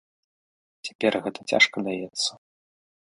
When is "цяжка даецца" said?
1.53-2.31